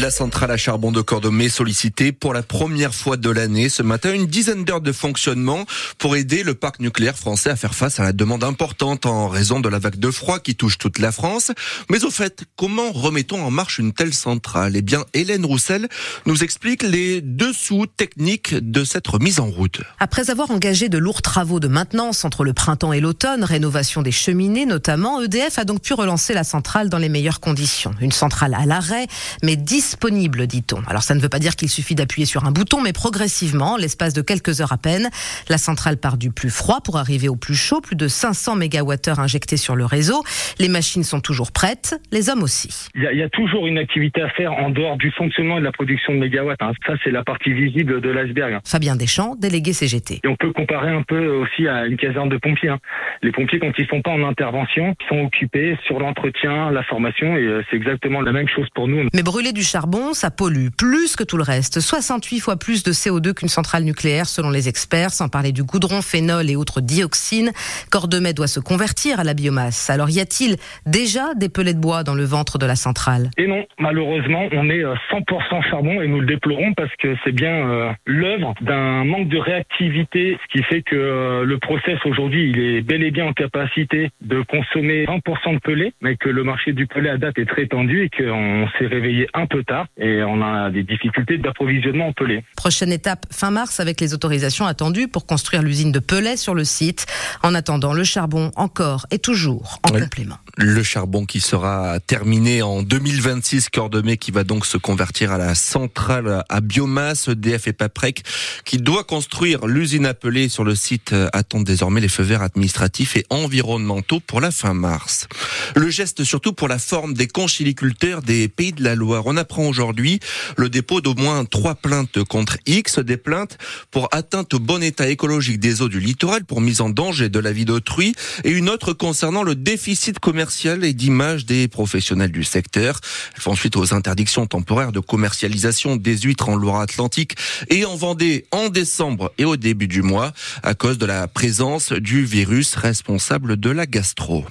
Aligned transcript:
La 0.00 0.12
centrale 0.12 0.52
à 0.52 0.56
charbon 0.56 0.92
de 0.92 1.00
Cordemais 1.00 1.48
sollicitée 1.48 2.12
pour 2.12 2.32
la 2.32 2.44
première 2.44 2.94
fois 2.94 3.16
de 3.16 3.30
l'année 3.30 3.68
ce 3.68 3.82
matin 3.82 4.14
une 4.14 4.28
dizaine 4.28 4.64
d'heures 4.64 4.80
de 4.80 4.92
fonctionnement 4.92 5.64
pour 5.98 6.14
aider 6.14 6.44
le 6.44 6.54
parc 6.54 6.78
nucléaire 6.78 7.16
français 7.16 7.50
à 7.50 7.56
faire 7.56 7.74
face 7.74 7.98
à 7.98 8.04
la 8.04 8.12
demande 8.12 8.44
importante 8.44 9.06
en 9.06 9.26
raison 9.26 9.58
de 9.58 9.68
la 9.68 9.80
vague 9.80 9.98
de 9.98 10.12
froid 10.12 10.38
qui 10.38 10.54
touche 10.54 10.78
toute 10.78 11.00
la 11.00 11.10
France. 11.10 11.50
Mais 11.90 12.04
au 12.04 12.12
fait, 12.12 12.44
comment 12.54 12.92
remettons 12.92 13.42
en 13.42 13.50
marche 13.50 13.80
une 13.80 13.92
telle 13.92 14.14
centrale? 14.14 14.76
Eh 14.76 14.82
bien, 14.82 15.04
Hélène 15.14 15.44
Roussel 15.44 15.88
nous 16.26 16.44
explique 16.44 16.84
les 16.84 17.20
dessous 17.20 17.86
techniques 17.86 18.54
de 18.54 18.84
cette 18.84 19.08
remise 19.08 19.40
en 19.40 19.46
route. 19.46 19.80
Après 19.98 20.30
avoir 20.30 20.52
engagé 20.52 20.88
de 20.88 20.98
lourds 20.98 21.22
travaux 21.22 21.58
de 21.58 21.66
maintenance 21.66 22.24
entre 22.24 22.44
le 22.44 22.52
printemps 22.52 22.92
et 22.92 23.00
l'automne, 23.00 23.42
rénovation 23.42 24.02
des 24.02 24.12
cheminées 24.12 24.64
notamment, 24.64 25.20
EDF 25.22 25.58
a 25.58 25.64
donc 25.64 25.82
pu 25.82 25.92
relancer 25.92 26.34
la 26.34 26.44
centrale 26.44 26.88
dans 26.88 26.98
les 26.98 27.08
meilleures 27.08 27.40
conditions. 27.40 27.96
Une 28.00 28.12
centrale 28.12 28.54
à 28.54 28.64
l'arrêt, 28.64 29.08
mais 29.42 29.56
disponible, 29.88 30.46
dit-on. 30.46 30.82
Alors 30.86 31.00
ça 31.00 31.14
ne 31.14 31.20
veut 31.20 31.30
pas 31.30 31.38
dire 31.38 31.56
qu'il 31.56 31.70
suffit 31.70 31.94
d'appuyer 31.94 32.26
sur 32.26 32.44
un 32.44 32.50
bouton, 32.50 32.82
mais 32.82 32.92
progressivement, 32.92 33.78
l'espace 33.78 34.12
de 34.12 34.20
quelques 34.20 34.60
heures 34.60 34.72
à 34.72 34.76
peine, 34.76 35.08
la 35.48 35.56
centrale 35.56 35.96
part 35.96 36.18
du 36.18 36.30
plus 36.30 36.50
froid 36.50 36.82
pour 36.84 36.98
arriver 36.98 37.30
au 37.30 37.36
plus 37.36 37.54
chaud, 37.54 37.80
plus 37.80 37.96
de 37.96 38.06
500 38.06 38.56
MWh 38.56 39.18
injectés 39.18 39.56
sur 39.56 39.76
le 39.76 39.86
réseau. 39.86 40.22
Les 40.58 40.68
machines 40.68 41.04
sont 41.04 41.20
toujours 41.20 41.52
prêtes, 41.52 41.98
les 42.12 42.28
hommes 42.28 42.42
aussi. 42.42 42.88
Il 42.94 43.02
y, 43.02 43.06
a, 43.06 43.12
il 43.12 43.18
y 43.18 43.22
a 43.22 43.30
toujours 43.30 43.66
une 43.66 43.78
activité 43.78 44.20
à 44.20 44.28
faire 44.28 44.52
en 44.52 44.68
dehors 44.68 44.98
du 44.98 45.10
fonctionnement 45.10 45.56
et 45.56 45.60
de 45.60 45.64
la 45.64 45.72
production 45.72 46.12
de 46.12 46.18
mégawatts. 46.18 46.60
Hein. 46.60 46.72
Ça, 46.86 46.92
c'est 47.02 47.10
la 47.10 47.24
partie 47.24 47.54
visible 47.54 48.02
de 48.02 48.10
l'iceberg. 48.10 48.60
Fabien 48.66 48.94
Deschamps, 48.94 49.36
délégué 49.36 49.72
CGT. 49.72 50.20
Et 50.22 50.28
on 50.28 50.36
peut 50.36 50.52
comparer 50.52 50.90
un 50.90 51.02
peu 51.02 51.28
aussi 51.28 51.66
à 51.66 51.86
une 51.86 51.96
caserne 51.96 52.28
de 52.28 52.36
pompiers. 52.36 52.68
Hein. 52.68 52.78
Les 53.22 53.32
pompiers, 53.32 53.58
quand 53.58 53.72
ils 53.78 53.86
sont 53.86 54.02
pas 54.02 54.10
en 54.10 54.22
intervention, 54.22 54.94
sont 55.08 55.20
occupés 55.20 55.78
sur 55.86 55.98
l'entretien, 55.98 56.70
la 56.72 56.82
formation, 56.82 57.38
et 57.38 57.46
euh, 57.46 57.62
c'est 57.70 57.76
exactement 57.76 58.20
la 58.20 58.32
même 58.32 58.48
chose 58.48 58.68
pour 58.74 58.86
nous. 58.86 59.08
Mais 59.14 59.22
brûler 59.22 59.52
du 59.52 59.62
charbon, 59.62 59.77
ça 60.12 60.30
pollue 60.30 60.68
plus 60.76 61.14
que 61.14 61.22
tout 61.22 61.36
le 61.36 61.42
reste. 61.42 61.80
68 61.80 62.40
fois 62.40 62.56
plus 62.56 62.82
de 62.82 62.92
CO2 62.92 63.32
qu'une 63.32 63.48
centrale 63.48 63.84
nucléaire, 63.84 64.26
selon 64.26 64.50
les 64.50 64.68
experts, 64.68 65.10
sans 65.10 65.28
parler 65.28 65.52
du 65.52 65.62
goudron, 65.62 66.02
phénol 66.02 66.50
et 66.50 66.56
autres 66.56 66.80
dioxines. 66.80 67.52
Cordemais 67.90 68.32
doit 68.32 68.48
se 68.48 68.60
convertir 68.60 69.20
à 69.20 69.24
la 69.24 69.34
biomasse. 69.34 69.90
Alors 69.90 70.10
y 70.10 70.20
a-t-il 70.20 70.56
déjà 70.86 71.34
des 71.34 71.48
pellets 71.48 71.74
de 71.74 71.80
bois 71.80 72.02
dans 72.02 72.14
le 72.14 72.24
ventre 72.24 72.58
de 72.58 72.66
la 72.66 72.74
centrale? 72.74 73.30
Et 73.36 73.46
non, 73.46 73.64
malheureusement, 73.78 74.48
on 74.52 74.68
est 74.68 74.82
100% 74.82 75.70
charbon 75.70 76.00
et 76.02 76.08
nous 76.08 76.20
le 76.20 76.26
déplorons 76.26 76.74
parce 76.74 76.94
que 76.96 77.14
c'est 77.24 77.32
bien 77.32 77.68
euh, 77.68 77.92
l'œuvre 78.04 78.54
d'un 78.60 79.04
manque 79.04 79.28
de 79.28 79.38
réactivité, 79.38 80.38
ce 80.42 80.58
qui 80.58 80.64
fait 80.64 80.82
que 80.82 80.96
euh, 80.96 81.44
le 81.44 81.58
process 81.58 81.98
aujourd'hui, 82.04 82.50
il 82.50 82.58
est 82.58 82.80
bel 82.80 83.02
et 83.02 83.10
bien 83.10 83.26
en 83.26 83.32
capacité 83.32 84.10
de 84.22 84.42
consommer 84.42 85.04
20% 85.04 85.54
de 85.54 85.58
pellet, 85.60 85.92
mais 86.00 86.16
que 86.16 86.28
le 86.28 86.42
marché 86.42 86.72
du 86.72 86.86
pellet 86.86 87.10
à 87.10 87.18
date 87.18 87.38
est 87.38 87.48
très 87.48 87.66
tendu 87.66 88.02
et 88.02 88.10
qu'on 88.10 88.68
s'est 88.78 88.86
réveillé 88.86 89.28
un 89.34 89.46
peu 89.46 89.62
tard 89.68 89.86
et 89.96 90.22
on 90.24 90.42
a 90.42 90.70
des 90.70 90.82
difficultés 90.82 91.38
d'approvisionnement 91.38 92.08
en 92.08 92.12
pellet. 92.12 92.42
Prochaine 92.56 92.92
étape 92.92 93.26
fin 93.30 93.50
mars 93.50 93.80
avec 93.80 94.00
les 94.00 94.14
autorisations 94.14 94.66
attendues 94.66 95.06
pour 95.08 95.26
construire 95.26 95.62
l'usine 95.62 95.92
de 95.92 95.98
Pellet 96.00 96.36
sur 96.36 96.54
le 96.54 96.64
site. 96.64 97.06
En 97.42 97.54
attendant, 97.54 97.92
le 97.92 98.04
charbon 98.04 98.50
encore 98.56 99.06
et 99.10 99.18
toujours 99.18 99.78
en 99.88 99.92
Ouais. 99.92 100.00
complément. 100.02 100.38
Le 100.56 100.82
charbon 100.82 101.24
qui 101.24 101.40
sera 101.40 102.00
terminé 102.00 102.62
en 102.62 102.82
2026, 102.82 103.68
Cordemais 103.68 104.16
qui 104.16 104.30
va 104.32 104.42
donc 104.44 104.66
se 104.66 104.76
convertir 104.76 105.30
à 105.32 105.38
la 105.38 105.54
centrale 105.54 106.42
à 106.48 106.60
biomasse, 106.60 107.28
EDF 107.28 107.68
et 107.68 107.72
Paprec 107.72 108.22
qui 108.64 108.78
doit 108.78 109.04
construire 109.04 109.66
l'usine 109.66 110.06
appelée 110.06 110.48
sur 110.48 110.64
le 110.64 110.74
site 110.74 111.12
euh, 111.12 111.28
attend 111.32 111.60
désormais 111.60 112.00
les 112.00 112.08
feux 112.08 112.22
verts 112.24 112.42
administratifs 112.42 113.16
et 113.16 113.24
environnementaux 113.30 114.20
pour 114.20 114.40
la 114.40 114.50
fin 114.50 114.74
mars. 114.74 115.28
Le 115.76 115.90
geste 115.90 116.24
surtout 116.24 116.52
pour 116.52 116.68
la 116.68 116.78
forme 116.78 117.14
des 117.14 117.28
conchiliculteurs 117.28 118.22
des 118.22 118.48
Pays 118.48 118.72
de 118.72 118.82
la 118.82 118.94
Loire. 118.94 119.22
On 119.26 119.36
apprend 119.36 119.57
aujourd'hui 119.66 120.20
le 120.56 120.68
dépôt 120.68 121.00
d'au 121.00 121.14
moins 121.14 121.44
trois 121.44 121.74
plaintes 121.74 122.22
contre 122.24 122.58
X, 122.66 122.98
des 122.98 123.16
plaintes 123.16 123.58
pour 123.90 124.08
atteinte 124.12 124.54
au 124.54 124.58
bon 124.58 124.82
état 124.82 125.08
écologique 125.08 125.60
des 125.60 125.82
eaux 125.82 125.88
du 125.88 126.00
littoral, 126.00 126.44
pour 126.44 126.60
mise 126.60 126.80
en 126.80 126.90
danger 126.90 127.28
de 127.28 127.38
la 127.38 127.52
vie 127.52 127.64
d'autrui, 127.64 128.14
et 128.44 128.50
une 128.50 128.68
autre 128.68 128.92
concernant 128.92 129.42
le 129.42 129.54
déficit 129.54 130.18
commercial 130.18 130.84
et 130.84 130.92
d'image 130.92 131.46
des 131.46 131.68
professionnels 131.68 132.32
du 132.32 132.44
secteur. 132.44 133.00
Elles 133.34 133.42
font 133.42 133.54
suite 133.54 133.76
aux 133.76 133.94
interdictions 133.94 134.46
temporaires 134.46 134.92
de 134.92 135.00
commercialisation 135.00 135.96
des 135.96 136.18
huîtres 136.18 136.48
en 136.48 136.56
Loire-Atlantique 136.56 137.36
et 137.70 137.84
en 137.84 137.96
Vendée 137.96 138.46
en 138.52 138.68
décembre 138.68 139.32
et 139.38 139.44
au 139.44 139.56
début 139.56 139.88
du 139.88 140.02
mois 140.02 140.32
à 140.62 140.74
cause 140.74 140.98
de 140.98 141.06
la 141.06 141.26
présence 141.28 141.92
du 141.92 142.24
virus 142.24 142.74
responsable 142.74 143.58
de 143.58 143.70
la 143.70 143.86
gastro. 143.86 144.44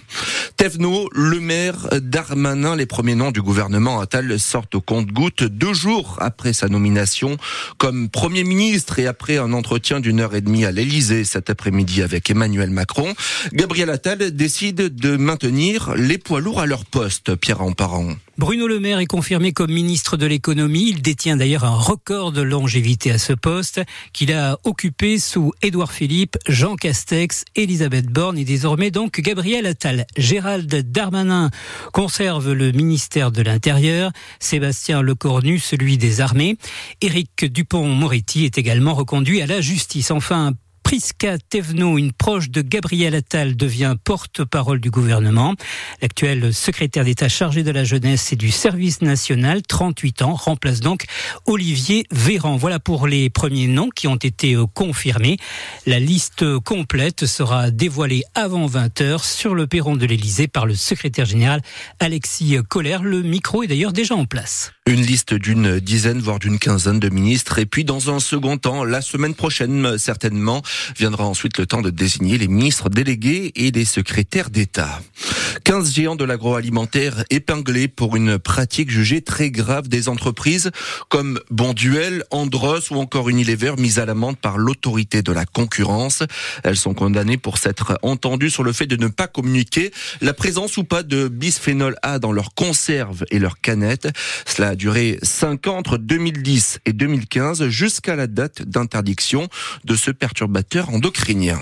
Thévenot, 0.58 1.10
le 1.14 1.40
maire 1.40 1.88
Darmanin, 2.02 2.76
les 2.76 2.86
premiers 2.86 3.16
noms 3.16 3.32
du 3.32 3.42
gouvernement 3.42 4.00
Attal 4.00 4.40
sortent 4.40 4.76
au 4.76 4.82
compte-gouttes 4.98 5.44
deux 5.44 5.76
jours 5.76 6.18
après 6.22 6.54
sa 6.54 6.70
nomination 6.70 7.38
comme 7.78 8.10
Premier 8.10 8.44
ministre 8.44 8.98
et 8.98 9.06
après 9.06 9.38
un 9.38 9.54
entretien 9.54 10.00
d'une 10.00 10.20
heure 10.20 10.34
et 10.34 10.42
demie 10.42 10.66
à 10.66 10.72
l'Elysée 10.72 11.24
cet 11.24 11.52
après-midi 11.52 12.02
avec 12.02 12.32
Emmanuel 12.32 12.72
Macron. 12.72 13.14
Gabriel 13.54 13.92
Attal 13.92 14.32
décide 14.32 14.96
de 14.96 15.16
maintenir 15.16 15.94
les 15.96 16.18
poids 16.18 16.42
lourds 16.42 16.62
à 16.62 16.66
leur 16.66 16.84
poste, 16.84 17.36
Pierre 17.36 17.62
Amparan. 17.62 18.16
Bruno 18.38 18.68
Le 18.68 18.80
Maire 18.80 19.00
est 19.00 19.08
confirmé 19.08 19.52
comme 19.52 19.72
ministre 19.72 20.16
de 20.16 20.28
l'économie. 20.28 20.90
Il 20.90 21.02
détient 21.02 21.38
d'ailleurs 21.38 21.64
un 21.64 21.76
record 21.76 22.32
de 22.32 22.44
longévité 22.44 23.10
à 23.10 23.18
ce 23.18 23.34
poste 23.34 23.82
qu'il 24.14 24.32
a 24.32 24.60
occupé 24.64 25.18
sous 25.18 25.54
Édouard 25.64 25.92
Philippe, 25.92 26.38
Jean 26.48 26.76
Castex, 26.76 27.46
Elisabeth 27.56 28.06
Borne 28.06 28.38
et 28.38 28.46
désormais 28.46 28.92
donc 28.92 29.20
Gabriel 29.22 29.66
Attal. 29.66 30.06
Gérald 30.18 30.72
Darmanin 30.92 31.50
conserve 31.94 32.54
le 32.54 32.72
ministère 32.72 33.32
de 33.32 33.42
l'Intérieur. 33.42 34.12
Sébastien 34.40 35.02
Lecornu, 35.02 35.58
celui 35.58 35.98
des 35.98 36.22
armées. 36.22 36.58
Éric 37.02 37.46
Dupont-Moretti 37.46 38.46
est 38.46 38.60
également 38.60 38.94
reconduit 38.94 39.42
à 39.42 39.48
la 39.48 39.62
justice. 39.62 40.12
Enfin, 40.12 40.54
Prisca 40.88 41.38
Thévenot, 41.38 41.98
une 41.98 42.14
proche 42.14 42.50
de 42.50 42.62
Gabriel 42.62 43.14
Attal, 43.14 43.58
devient 43.58 43.98
porte-parole 44.02 44.80
du 44.80 44.90
gouvernement. 44.90 45.54
L'actuel 46.02 46.54
secrétaire 46.54 47.04
d'État 47.04 47.28
chargé 47.28 47.62
de 47.64 47.72
la 47.72 47.84
jeunesse 47.84 48.32
et 48.32 48.38
du 48.38 48.52
service 48.52 49.02
national, 49.02 49.64
38 49.64 50.22
ans, 50.22 50.34
remplace 50.34 50.80
donc 50.80 51.04
Olivier 51.46 52.06
Véran. 52.10 52.56
Voilà 52.56 52.80
pour 52.80 53.06
les 53.06 53.30
premiers 53.30 53.68
noms 53.68 53.90
qui 53.90 54.08
ont 54.08 54.16
été 54.16 54.54
euh, 54.54 54.66
confirmés. 54.66 55.36
La 55.86 56.00
liste 56.00 56.58
complète 56.60 57.26
sera 57.26 57.70
dévoilée 57.70 58.24
avant 58.34 58.66
20h 58.66 59.26
sur 59.26 59.56
le 59.56 59.68
perron 59.68 59.98
de 59.98 60.06
l'Élysée 60.06 60.48
par 60.48 60.66
le 60.66 60.76
secrétaire 60.76 61.26
général 61.26 61.62
Alexis 62.00 62.60
Collère. 62.70 63.04
Le 63.04 63.24
micro 63.24 63.62
est 63.62 63.68
d'ailleurs 63.68 63.92
déjà 63.92 64.16
en 64.16 64.24
place. 64.24 64.72
Une 64.88 65.02
liste 65.02 65.34
d'une 65.34 65.82
dizaine, 65.82 66.22
voire 66.22 66.40
d'une 66.40 66.60
quinzaine 66.60 66.98
de 66.98 67.10
ministres. 67.10 67.60
Et 67.60 67.66
puis, 67.66 67.84
dans 67.84 68.10
un 68.10 68.22
second 68.22 68.58
temps, 68.58 68.86
la 68.86 69.02
semaine 69.02 69.36
prochaine, 69.36 69.98
certainement, 69.98 70.62
viendra 70.98 71.26
ensuite 71.26 71.58
le 71.58 71.66
temps 71.66 71.82
de 71.82 71.90
désigner 71.90 72.38
les 72.38 72.48
ministres 72.48 72.90
délégués 72.90 73.52
et 73.58 73.72
les 73.72 73.84
secrétaires 73.84 74.50
d'État. 74.50 75.02
15 75.66 75.94
géants 75.94 76.16
de 76.16 76.24
l'agroalimentaire 76.24 77.26
épinglés 77.30 77.90
pour 77.90 78.16
une 78.16 78.40
pratique 78.40 78.90
jugée 78.90 79.22
très 79.22 79.52
grave 79.52 79.90
des 79.90 80.08
entreprises 80.08 80.72
comme 81.10 81.42
Bonduel, 81.52 82.24
Andros 82.32 82.90
ou 82.90 82.96
encore 82.96 83.28
Unilever 83.28 83.74
mis 83.78 84.00
à 84.00 84.06
l'amende 84.06 84.38
par 84.38 84.58
l'autorité 84.58 85.22
de 85.22 85.34
la 85.34 85.46
concurrence. 85.46 86.24
Elles 86.64 86.78
sont 86.78 86.94
condamnées 86.94 87.36
pour 87.36 87.58
s'être 87.58 88.00
entendues 88.04 88.50
sur 88.50 88.64
le 88.64 88.72
fait 88.72 88.86
de 88.86 88.96
ne 88.96 89.08
pas 89.08 89.28
communiquer 89.28 89.92
la 90.22 90.34
présence 90.34 90.78
ou 90.78 90.86
pas 90.86 91.04
de 91.04 91.28
bisphénol 91.28 91.98
A 92.02 92.20
dans 92.20 92.32
leurs 92.32 92.54
conserves 92.54 93.26
et 93.32 93.40
leurs 93.40 93.60
canettes. 93.60 94.08
Cela 94.46 94.77
duré 94.78 95.20
5 95.22 95.68
ans 95.68 95.78
entre 95.78 95.98
2010 95.98 96.80
et 96.86 96.94
2015 96.94 97.68
jusqu'à 97.68 98.16
la 98.16 98.28
date 98.28 98.62
d'interdiction 98.62 99.50
de 99.84 99.96
ce 99.96 100.12
perturbateur 100.12 100.90
endocrinien. 100.90 101.60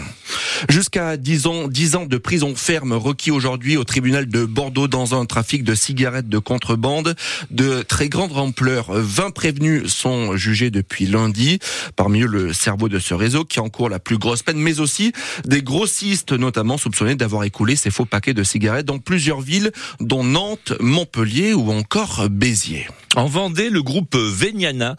Jusqu'à 0.69 1.17
10 1.17 1.47
ans, 1.47 1.67
10 1.67 1.95
ans 1.95 2.05
de 2.05 2.17
prison 2.17 2.55
ferme 2.55 2.93
requis 2.93 3.31
aujourd'hui 3.31 3.77
au 3.77 3.83
tribunal 3.83 4.27
de 4.27 4.45
Bordeaux 4.45 4.87
dans 4.87 5.19
un 5.19 5.25
trafic 5.25 5.63
de 5.63 5.75
cigarettes 5.75 6.29
de 6.29 6.39
contrebande 6.39 7.15
de 7.51 7.81
très 7.81 8.09
grande 8.09 8.37
ampleur. 8.37 8.87
20 8.91 9.31
prévenus 9.31 9.87
sont 9.87 10.35
jugés 10.37 10.71
depuis 10.71 11.05
lundi. 11.05 11.59
Parmi 11.95 12.21
eux, 12.21 12.27
le 12.27 12.53
cerveau 12.53 12.89
de 12.89 12.99
ce 12.99 13.13
réseau 13.13 13.45
qui 13.45 13.59
encourt 13.59 13.89
la 13.89 13.99
plus 13.99 14.17
grosse 14.17 14.43
peine, 14.43 14.57
mais 14.57 14.79
aussi 14.79 15.11
des 15.45 15.61
grossistes 15.61 16.31
notamment 16.31 16.77
soupçonnés 16.77 17.15
d'avoir 17.15 17.43
écoulé 17.43 17.75
ces 17.75 17.91
faux 17.91 18.05
paquets 18.05 18.33
de 18.33 18.43
cigarettes 18.43 18.85
dans 18.85 18.99
plusieurs 18.99 19.41
villes, 19.41 19.71
dont 19.99 20.23
Nantes, 20.23 20.73
Montpellier 20.79 21.53
ou 21.53 21.71
encore 21.71 22.27
Béziers. 22.29 22.87
En 23.15 23.27
Vendée, 23.27 23.69
le 23.69 23.81
groupe 23.81 24.17
Véniana, 24.17 24.97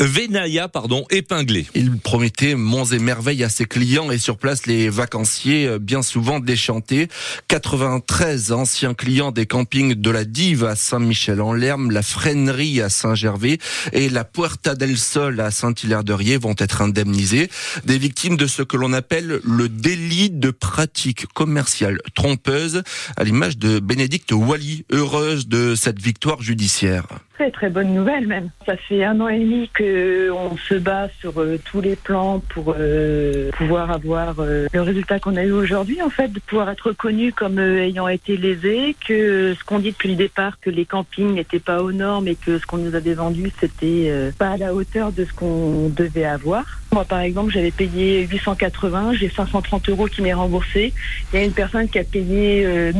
Vénaya, 0.00 0.66
pardon, 0.66 1.04
épinglé. 1.10 1.66
Il 1.76 1.98
promettait 1.98 2.56
monts 2.56 2.84
et 2.86 2.98
merveilles 2.98 3.44
à 3.44 3.48
ses 3.48 3.64
clients 3.64 4.10
et 4.10 4.18
sur 4.18 4.38
place 4.38 4.66
les 4.66 4.83
vacanciers 4.88 5.66
euh, 5.66 5.78
bien 5.78 6.02
souvent 6.02 6.40
déchantés. 6.40 7.08
93 7.48 8.52
anciens 8.52 8.94
clients 8.94 9.32
des 9.32 9.46
campings 9.46 9.94
de 9.94 10.10
la 10.10 10.24
Dive 10.24 10.64
à 10.64 10.76
Saint-Michel-en-Lerme, 10.76 11.90
la 11.90 12.02
Freinerie 12.02 12.80
à 12.80 12.88
Saint-Gervais 12.88 13.58
et 13.92 14.08
la 14.08 14.24
Puerta 14.24 14.74
del 14.74 14.98
Sol 14.98 15.40
à 15.40 15.50
Saint-Hilaire-de-Riez 15.50 16.36
vont 16.36 16.54
être 16.58 16.82
indemnisés. 16.82 17.50
Des 17.84 17.98
victimes 17.98 18.36
de 18.36 18.46
ce 18.46 18.62
que 18.62 18.76
l'on 18.76 18.92
appelle 18.92 19.40
le 19.44 19.68
délit 19.68 20.30
de 20.30 20.50
pratique 20.50 21.26
commerciale 21.34 21.98
trompeuse 22.14 22.82
à 23.16 23.24
l'image 23.24 23.58
de 23.58 23.78
Bénédicte 23.78 24.32
Wally, 24.32 24.84
heureuse 24.90 25.48
de 25.48 25.74
cette 25.74 26.00
victoire 26.00 26.42
judiciaire. 26.42 27.06
Très 27.34 27.50
très 27.50 27.68
bonne 27.68 27.92
nouvelle 27.92 28.28
même. 28.28 28.50
Ça 28.64 28.76
fait 28.76 29.02
un 29.02 29.20
an 29.20 29.26
et 29.26 29.40
demi 29.40 29.68
que 29.74 30.30
on 30.30 30.56
se 30.56 30.74
bat 30.74 31.08
sur 31.18 31.40
euh, 31.40 31.58
tous 31.64 31.80
les 31.80 31.96
plans 31.96 32.38
pour 32.38 32.76
euh, 32.78 33.50
pouvoir 33.58 33.90
avoir 33.90 34.36
euh, 34.38 34.68
le 34.72 34.80
résultat 34.80 35.18
qu'on 35.18 35.34
a 35.34 35.42
eu 35.42 35.50
aujourd'hui 35.50 36.00
en 36.00 36.10
fait, 36.10 36.28
de 36.28 36.38
pouvoir 36.38 36.70
être 36.70 36.90
reconnu 36.90 37.32
comme 37.32 37.58
ayant 37.58 38.06
été 38.06 38.36
lésé, 38.36 38.94
que 39.04 39.52
ce 39.58 39.64
qu'on 39.64 39.80
dit 39.80 39.90
depuis 39.90 40.10
le 40.10 40.14
départ 40.14 40.60
que 40.60 40.70
les 40.70 40.84
campings 40.84 41.34
n'étaient 41.34 41.58
pas 41.58 41.82
aux 41.82 41.90
normes 41.90 42.28
et 42.28 42.36
que 42.36 42.60
ce 42.60 42.66
qu'on 42.66 42.78
nous 42.78 42.94
avait 42.94 43.14
vendu 43.14 43.50
c'était 43.58 44.12
pas 44.38 44.50
à 44.50 44.56
la 44.56 44.72
hauteur 44.72 45.10
de 45.10 45.24
ce 45.24 45.32
qu'on 45.32 45.88
devait 45.88 46.24
avoir. 46.24 46.64
Moi, 46.92 47.04
par 47.04 47.18
exemple, 47.18 47.50
j'avais 47.52 47.72
payé 47.72 48.24
880, 48.28 49.14
j'ai 49.14 49.28
530 49.28 49.88
euros 49.88 50.06
qui 50.06 50.22
m'est 50.22 50.32
remboursé. 50.32 50.92
Il 51.32 51.40
y 51.40 51.42
a 51.42 51.44
une 51.44 51.52
personne 51.52 51.88
qui 51.88 51.98
a 51.98 52.04
payé 52.04 52.92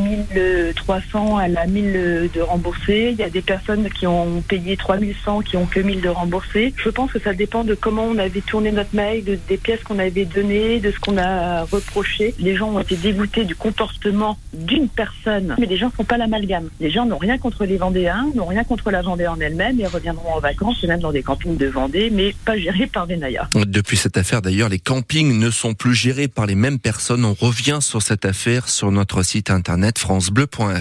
1300, 0.87 1.39
elle 1.39 1.57
a 1.57 1.65
1000 1.67 2.29
de 2.33 2.41
remboursé. 2.41 3.09
Il 3.11 3.17
y 3.17 3.23
a 3.23 3.29
des 3.29 3.41
personnes 3.41 3.89
qui 3.89 4.07
ont 4.07 4.41
payé 4.41 4.77
3100, 4.77 5.41
qui 5.41 5.57
ont 5.57 5.65
que 5.65 5.79
1000 5.79 6.01
de 6.01 6.09
remboursé. 6.09 6.73
Je 6.77 6.89
pense 6.89 7.11
que 7.11 7.19
ça 7.19 7.33
dépend 7.33 7.63
de 7.63 7.73
comment 7.73 8.03
on 8.03 8.17
avait 8.17 8.41
tourné 8.41 8.71
notre 8.71 8.95
mail, 8.95 9.23
des 9.47 9.57
pièces 9.57 9.83
qu'on 9.83 9.99
avait 9.99 10.25
données, 10.25 10.79
de 10.79 10.91
ce 10.91 10.99
qu'on 10.99 11.17
a 11.17 11.63
reproché. 11.63 12.33
Les 12.39 12.55
gens 12.55 12.69
ont 12.69 12.79
été 12.79 12.95
dégoûtés 12.95 13.45
du 13.45 13.55
comportement 13.55 14.37
d'une 14.53 14.87
personne, 14.87 15.55
mais 15.59 15.65
les 15.65 15.77
gens 15.77 15.87
ne 15.87 15.91
font 15.91 16.03
pas 16.03 16.17
l'amalgame. 16.17 16.69
Les 16.79 16.91
gens 16.91 17.05
n'ont 17.05 17.17
rien 17.17 17.37
contre 17.37 17.65
les 17.65 17.77
Vendéens, 17.77 18.27
n'ont 18.35 18.45
rien 18.45 18.63
contre 18.63 18.91
la 18.91 19.01
Vendée 19.01 19.27
en 19.27 19.39
elle-même 19.39 19.79
et 19.79 19.87
reviendront 19.87 20.33
en 20.33 20.39
vacances, 20.39 20.83
même 20.83 20.99
dans 20.99 21.11
des 21.11 21.23
campings 21.23 21.57
de 21.57 21.67
Vendée, 21.67 22.09
mais 22.11 22.35
pas 22.45 22.57
gérés 22.57 22.87
par 22.87 23.07
Venaya. 23.07 23.49
Depuis 23.55 23.97
cette 23.97 24.17
affaire 24.17 24.41
d'ailleurs, 24.41 24.69
les 24.69 24.79
campings 24.79 25.37
ne 25.37 25.49
sont 25.49 25.73
plus 25.73 25.95
gérés 25.95 26.27
par 26.27 26.45
les 26.45 26.55
mêmes 26.55 26.79
personnes. 26.79 27.25
On 27.25 27.33
revient 27.33 27.79
sur 27.81 28.01
cette 28.01 28.25
affaire 28.25 28.69
sur 28.69 28.91
notre 28.91 29.23
site 29.23 29.49
internet 29.49 29.97
francebleu.fr. 29.99 30.74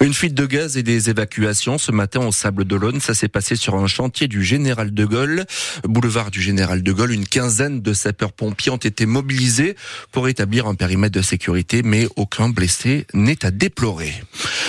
Une 0.00 0.14
fuite 0.14 0.34
de 0.34 0.46
gaz 0.46 0.76
et 0.76 0.82
des 0.82 1.10
évacuations 1.10 1.78
ce 1.78 1.92
matin 1.92 2.20
au 2.20 2.32
Sable 2.32 2.64
d'Olonne. 2.64 3.00
Ça 3.00 3.14
s'est 3.14 3.28
passé 3.28 3.56
sur 3.56 3.74
un 3.74 3.86
chantier 3.86 4.28
du 4.28 4.44
Général 4.44 4.92
de 4.92 5.04
Gaulle, 5.04 5.44
boulevard 5.84 6.30
du 6.30 6.40
Général 6.40 6.82
de 6.82 6.92
Gaulle. 6.92 7.12
Une 7.12 7.26
quinzaine 7.26 7.80
de 7.80 7.92
sapeurs-pompiers 7.92 8.72
ont 8.72 8.76
été 8.76 9.06
mobilisés 9.06 9.76
pour 10.12 10.28
établir 10.28 10.66
un 10.66 10.74
périmètre 10.74 11.14
de 11.14 11.22
sécurité, 11.22 11.82
mais 11.82 12.06
aucun 12.16 12.48
blessé 12.48 13.06
n'est 13.14 13.44
à 13.44 13.50
déplorer. 13.50 14.14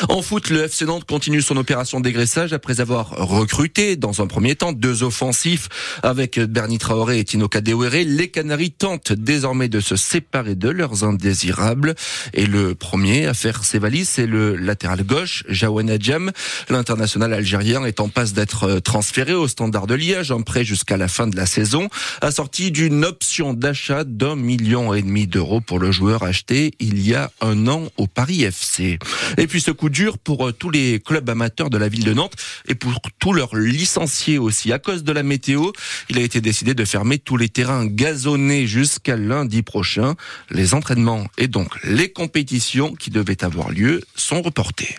En 0.09 0.21
foot, 0.21 0.49
le 0.49 0.63
FC 0.63 0.85
Nantes 0.85 1.05
continue 1.05 1.41
son 1.41 1.57
opération 1.57 1.99
dégraissage 1.99 2.53
après 2.53 2.81
avoir 2.81 3.09
recruté 3.09 3.95
dans 3.95 4.21
un 4.21 4.27
premier 4.27 4.55
temps 4.55 4.73
deux 4.73 5.03
offensifs 5.03 5.69
avec 6.03 6.39
Bernie 6.39 6.79
Traoré 6.79 7.19
et 7.19 7.23
Tino 7.23 7.47
Kadewere. 7.47 8.03
Les 8.05 8.29
Canaries 8.29 8.71
tentent 8.71 9.13
désormais 9.13 9.69
de 9.69 9.79
se 9.79 9.95
séparer 9.95 10.55
de 10.55 10.69
leurs 10.69 11.03
indésirables 11.03 11.95
et 12.33 12.45
le 12.45 12.75
premier 12.75 13.27
à 13.27 13.33
faire 13.33 13.63
ses 13.63 13.79
valises, 13.79 14.09
c'est 14.21 14.27
le 14.27 14.55
latéral 14.55 15.03
gauche, 15.03 15.43
Jawan 15.49 15.89
Adjam. 15.89 16.31
L'international 16.69 17.33
algérien 17.33 17.85
est 17.85 17.99
en 17.99 18.07
passe 18.07 18.33
d'être 18.33 18.77
transféré 18.77 19.33
au 19.33 19.47
Standard 19.47 19.87
de 19.87 19.95
Liège, 19.95 20.29
en 20.29 20.43
prêt 20.43 20.63
jusqu'à 20.63 20.95
la 20.95 21.07
fin 21.07 21.25
de 21.25 21.35
la 21.35 21.47
saison, 21.47 21.89
assorti 22.21 22.69
d'une 22.69 23.03
option 23.03 23.55
d'achat 23.55 24.03
d'un 24.03 24.35
million 24.35 24.93
et 24.93 25.01
demi 25.01 25.25
d'euros 25.25 25.59
pour 25.59 25.79
le 25.79 25.91
joueur 25.91 26.21
acheté 26.21 26.73
il 26.79 27.01
y 27.01 27.15
a 27.15 27.31
un 27.41 27.67
an 27.67 27.87
au 27.97 28.05
Paris 28.05 28.43
FC. 28.43 28.99
Et 29.39 29.47
puis 29.47 29.59
ce 29.59 29.71
coup 29.71 29.89
dur 29.89 30.19
pour 30.19 30.49
euh, 30.49 30.51
tous 30.51 30.69
les 30.69 30.99
clubs 30.99 31.27
amateurs 31.27 31.71
de 31.71 31.79
la 31.79 31.87
ville 31.89 32.03
de 32.03 32.13
Nantes 32.13 32.35
et 32.67 32.75
pour 32.75 33.01
tous 33.17 33.33
leurs 33.33 33.55
licenciés 33.55 34.37
aussi. 34.37 34.71
À 34.71 34.77
cause 34.77 35.03
de 35.03 35.11
la 35.11 35.23
météo, 35.23 35.71
il 36.09 36.19
a 36.19 36.21
été 36.21 36.41
décidé 36.41 36.75
de 36.75 36.85
fermer 36.85 37.17
tous 37.17 37.37
les 37.37 37.49
terrains 37.49 37.87
gazonnés 37.87 38.67
jusqu'à 38.67 39.17
lundi 39.17 39.63
prochain. 39.63 40.13
Les 40.51 40.75
entraînements 40.75 41.25
et 41.39 41.47
donc 41.47 41.71
les 41.83 42.11
compétitions 42.11 42.93
qui 42.93 43.09
devaient 43.09 43.43
avoir 43.43 43.71
lieu 43.71 44.01
sont 44.15 44.41
reportés. 44.41 44.97